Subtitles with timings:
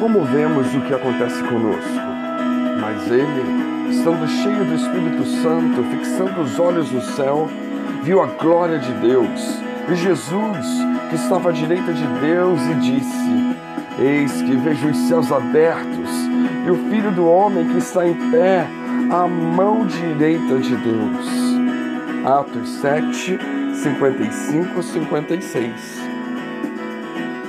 [0.00, 2.00] como vemos o que acontece conosco.
[2.80, 7.48] Mas ele, estando cheio do Espírito Santo, fixando os olhos no céu,
[8.02, 10.66] viu a glória de Deus e Jesus,
[11.08, 13.56] que estava à direita de Deus, e disse:
[14.00, 16.10] Eis que vejo os céus abertos
[16.66, 18.66] e o Filho do Homem que está em pé
[19.10, 21.26] à mão direita de Deus.
[22.24, 23.38] Atos 7,
[23.74, 26.05] 55, 56.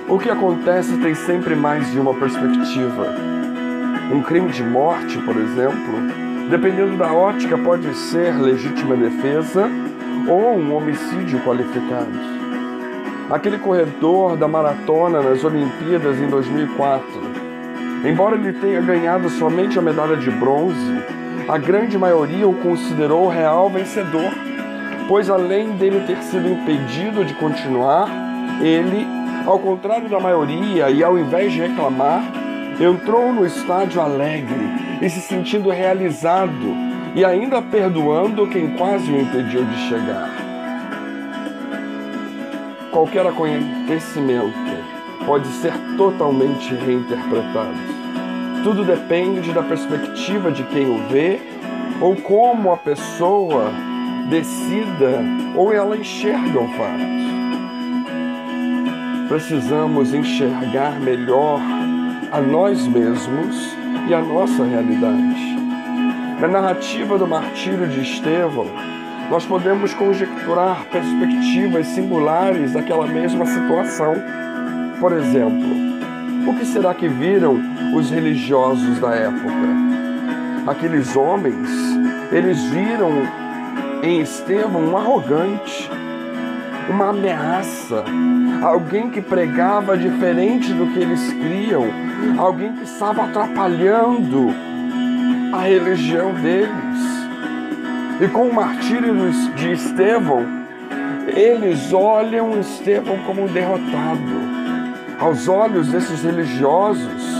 [0.09, 3.13] O que acontece tem sempre mais de uma perspectiva.
[4.09, 9.69] Um crime de morte, por exemplo, dependendo da ótica, pode ser legítima defesa
[10.29, 12.07] ou um homicídio qualificado.
[13.29, 17.05] Aquele corredor da maratona nas Olimpíadas em 2004,
[18.05, 21.03] embora ele tenha ganhado somente a medalha de bronze,
[21.49, 24.31] a grande maioria o considerou real vencedor,
[25.09, 28.07] pois além dele ter sido impedido de continuar,
[28.61, 29.05] ele
[29.47, 32.21] ao contrário da maioria, e ao invés de reclamar,
[32.79, 34.59] entrou no estádio alegre
[35.01, 36.75] e se sentindo realizado
[37.15, 40.29] e ainda perdoando quem quase o impediu de chegar.
[42.91, 44.53] Qualquer acontecimento
[45.25, 47.77] pode ser totalmente reinterpretado.
[48.63, 51.39] Tudo depende da perspectiva de quem o vê
[52.01, 53.71] ou como a pessoa
[54.29, 55.23] decida
[55.55, 57.26] ou ela enxerga o fato
[59.27, 61.59] precisamos enxergar melhor
[62.31, 63.75] a nós mesmos
[64.07, 65.57] e a nossa realidade.
[66.39, 68.67] Na narrativa do martírio de Estevão,
[69.29, 74.15] nós podemos conjecturar perspectivas singulares daquela mesma situação.
[74.99, 75.67] Por exemplo,
[76.47, 77.59] o que será que viram
[77.93, 79.51] os religiosos da época?
[80.65, 81.69] Aqueles homens,
[82.31, 83.11] eles viram
[84.03, 85.86] em Estevão um arrogante,
[86.89, 88.03] uma ameaça,
[88.61, 91.85] alguém que pregava diferente do que eles criam,
[92.37, 94.53] alguém que estava atrapalhando
[95.53, 97.07] a religião deles.
[98.21, 99.13] E com o martírio
[99.55, 100.45] de Estevão,
[101.35, 104.47] eles olham Estevão como um derrotado.
[105.19, 107.37] Aos olhos desses religiosos,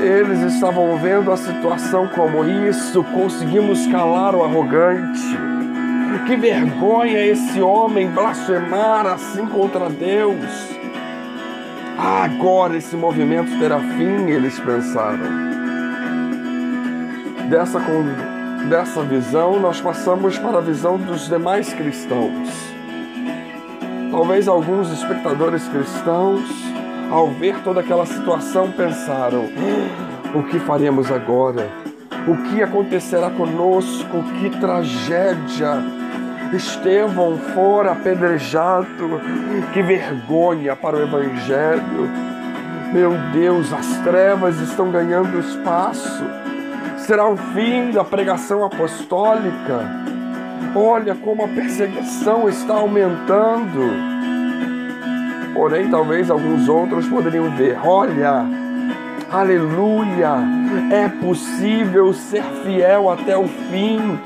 [0.00, 5.61] eles estavam vendo a situação como isso, conseguimos calar o arrogante
[6.20, 10.72] que vergonha esse homem blasfemar assim contra Deus.
[11.98, 15.52] Agora esse movimento terá fim, eles pensaram.
[17.48, 17.80] Dessa,
[18.68, 22.48] dessa visão, nós passamos para a visão dos demais cristãos.
[24.10, 26.42] Talvez alguns espectadores cristãos,
[27.10, 31.68] ao ver toda aquela situação, pensaram: ah, o que faremos agora?
[32.26, 34.22] O que acontecerá conosco?
[34.38, 36.01] Que tragédia!
[36.52, 39.20] Estevão fora apedrejado.
[39.72, 42.10] Que vergonha para o Evangelho.
[42.92, 46.22] Meu Deus, as trevas estão ganhando espaço.
[46.98, 49.80] Será o fim da pregação apostólica.
[50.74, 54.12] Olha como a perseguição está aumentando.
[55.54, 58.44] Porém, talvez alguns outros poderiam ver: olha,
[59.30, 60.36] aleluia,
[60.90, 64.18] é possível ser fiel até o fim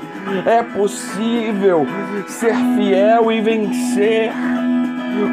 [0.45, 1.85] é possível
[2.27, 4.31] ser fiel e vencer.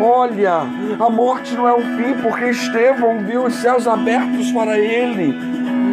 [0.00, 0.62] Olha,
[0.98, 5.38] a morte não é o fim, porque Estevão viu os céus abertos para ele.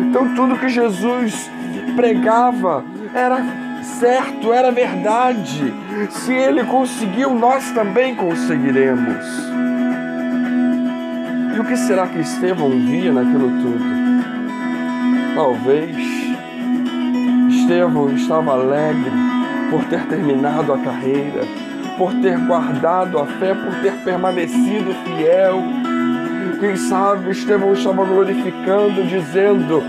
[0.08, 1.50] Então, tudo que Jesus
[1.96, 3.44] pregava era
[4.00, 5.74] certo, era verdade.
[6.10, 9.26] Se ele conseguiu, nós também conseguiremos.
[11.56, 14.02] E o que será que Estevão via naquilo tudo?
[15.36, 16.21] Talvez
[17.72, 19.10] Estevão estava alegre
[19.70, 21.44] por ter terminado a carreira,
[21.98, 25.64] por ter guardado a fé, por ter permanecido fiel.
[26.60, 29.82] Quem sabe Estevão estava glorificando, dizendo: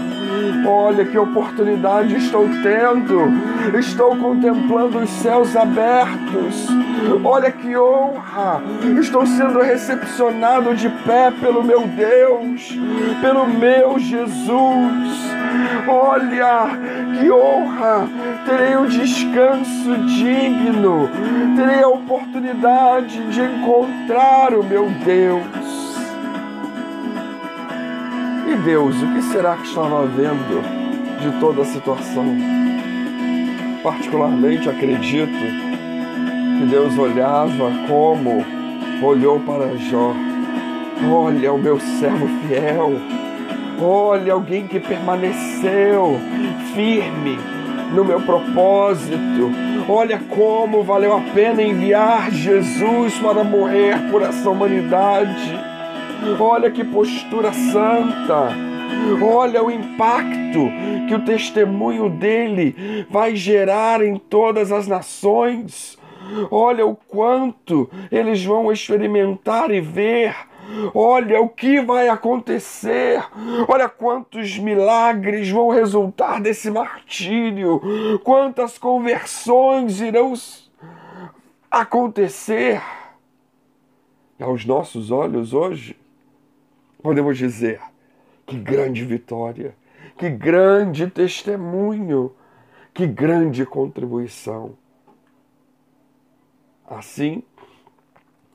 [0.65, 6.69] Olha que oportunidade estou tendo, estou contemplando os céus abertos.
[7.25, 8.63] Olha que honra,
[9.01, 12.79] estou sendo recepcionado de pé pelo meu Deus,
[13.21, 15.33] pelo meu Jesus.
[15.89, 16.71] Olha
[17.19, 18.09] que honra,
[18.47, 21.09] terei um descanso digno,
[21.57, 25.62] terei a oportunidade de encontrar o meu Deus.
[28.53, 30.63] E Deus, o que será que estava vendo
[31.23, 32.37] de toda a situação?
[33.83, 38.45] Particularmente acredito que Deus olhava como
[39.03, 40.15] olhou para Jó.
[41.11, 42.93] Olha o meu servo fiel.
[43.81, 46.21] Olha alguém que permaneceu
[46.75, 47.39] firme
[47.95, 49.51] no meu propósito.
[49.89, 55.72] Olha como valeu a pena enviar Jesus para morrer por essa humanidade.
[56.39, 58.51] Olha que postura santa.
[59.23, 60.71] Olha o impacto
[61.09, 65.99] que o testemunho dele vai gerar em todas as nações.
[66.51, 70.35] Olha o quanto eles vão experimentar e ver.
[70.95, 73.23] Olha o que vai acontecer.
[73.69, 77.81] Olha quantos milagres vão resultar desse martírio.
[78.23, 80.33] Quantas conversões irão
[81.71, 82.81] acontecer.
[84.39, 85.97] E aos nossos olhos hoje,
[87.03, 87.81] podemos dizer:
[88.47, 89.75] que grande vitória,
[90.17, 92.35] que grande testemunho,
[92.95, 94.77] que grande contribuição.
[96.87, 97.43] Assim,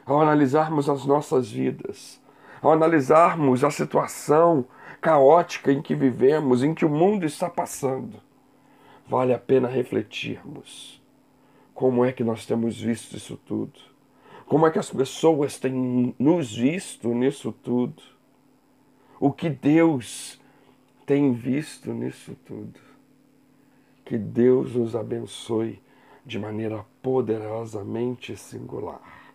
[0.06, 2.22] ao analisarmos as nossas vidas,
[2.62, 4.66] ao analisarmos a situação
[5.02, 8.22] caótica em que vivemos, em que o mundo está passando,
[9.08, 11.02] vale a pena refletirmos
[11.74, 13.80] como é que nós temos visto isso tudo,
[14.46, 18.02] como é que as pessoas têm nos visto nisso tudo,
[19.20, 20.40] o que Deus
[21.06, 22.80] tem visto nisso tudo.
[24.06, 25.82] Que Deus nos abençoe
[26.26, 29.27] de maneira poderosamente singular.